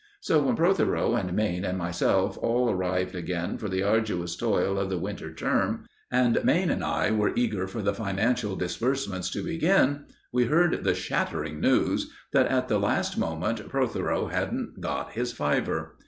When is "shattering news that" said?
10.95-12.47